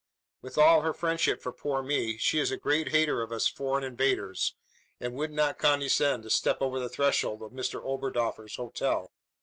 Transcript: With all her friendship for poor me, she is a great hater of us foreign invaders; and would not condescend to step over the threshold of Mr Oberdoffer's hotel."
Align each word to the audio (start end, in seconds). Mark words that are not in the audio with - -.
With 0.41 0.57
all 0.57 0.81
her 0.81 0.93
friendship 0.95 1.43
for 1.43 1.51
poor 1.53 1.83
me, 1.83 2.17
she 2.17 2.39
is 2.39 2.49
a 2.49 2.57
great 2.57 2.89
hater 2.89 3.21
of 3.21 3.31
us 3.31 3.47
foreign 3.47 3.83
invaders; 3.83 4.55
and 4.99 5.13
would 5.13 5.29
not 5.31 5.59
condescend 5.59 6.23
to 6.23 6.31
step 6.31 6.57
over 6.59 6.79
the 6.79 6.89
threshold 6.89 7.43
of 7.43 7.51
Mr 7.51 7.79
Oberdoffer's 7.85 8.55
hotel." 8.55 9.11